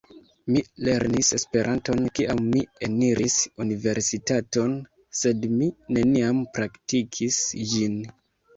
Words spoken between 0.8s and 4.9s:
lernis Esperanton kiam mi eniris universitaton,